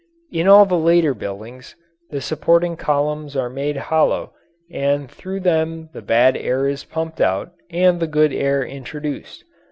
In 0.31 0.47
all 0.47 0.65
the 0.65 0.79
later 0.79 1.13
buildings, 1.13 1.75
the 2.09 2.21
supporting 2.21 2.75
columns 2.75 3.35
are 3.35 3.51
made 3.51 3.77
hollow 3.77 4.33
and 4.71 5.07
through 5.11 5.41
them 5.41 5.91
the 5.93 6.01
bad 6.01 6.35
air 6.35 6.67
is 6.67 6.83
pumped 6.83 7.21
out 7.21 7.51
and 7.69 7.99
the 7.99 8.07
good 8.07 8.33
air 8.33 8.65
introduced. 8.65 9.43